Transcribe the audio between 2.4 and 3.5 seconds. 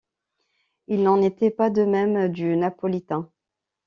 Napolitain.